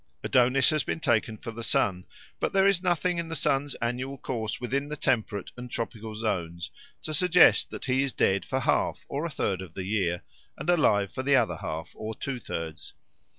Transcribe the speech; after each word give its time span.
Adonis 0.23 0.71
has 0.71 0.83
been 0.83 0.99
taken 0.99 1.37
for 1.37 1.51
the 1.51 1.61
sun; 1.61 2.07
but 2.39 2.53
there 2.53 2.65
is 2.65 2.81
nothing 2.81 3.19
in 3.19 3.29
the 3.29 3.35
sun's 3.35 3.75
annual 3.75 4.17
course 4.17 4.59
within 4.59 4.89
the 4.89 4.97
temperate 4.97 5.51
and 5.55 5.69
tropical 5.69 6.15
zones 6.15 6.71
to 7.03 7.13
suggest 7.13 7.69
that 7.69 7.85
he 7.85 8.01
is 8.01 8.11
dead 8.11 8.43
for 8.43 8.61
half 8.61 9.05
or 9.07 9.25
a 9.25 9.29
third 9.29 9.61
of 9.61 9.75
the 9.75 9.85
year 9.85 10.23
and 10.57 10.71
alive 10.71 11.13
for 11.13 11.21
the 11.21 11.35
other 11.35 11.57
half 11.57 11.91
or 11.95 12.15
two 12.15 12.39
thirds. 12.39 12.95